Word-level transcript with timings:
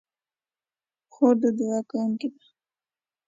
خور 1.13 1.35
د 1.41 1.43
دعا 1.57 1.79
کوونکې 1.89 2.27
ده. 2.33 2.41